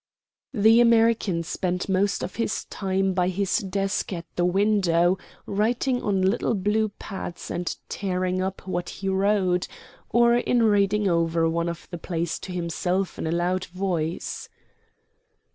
[0.55, 6.23] The American spent most of his time by his desk at the window writing on
[6.23, 9.67] little blue pads and tearing up what he wrote,
[10.09, 14.49] or in reading over one of the plays to himself in a loud voice.